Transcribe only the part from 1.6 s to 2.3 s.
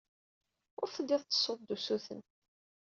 usuten.